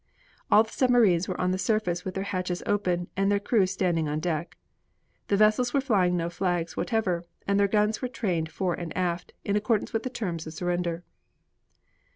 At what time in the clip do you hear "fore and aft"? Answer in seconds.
8.51-9.33